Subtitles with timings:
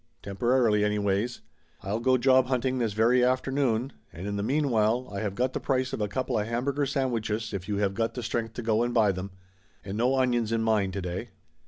[0.23, 1.41] Temporarily, anyways.
[1.83, 5.59] I'll go job hunting this very afternoon, and in the meanwhile I have got the
[5.59, 8.95] price of a coupla hamburger sandwiches if you have got the strength to go and
[8.95, 9.29] buy them
[9.85, 11.29] and no onions in mine to day!"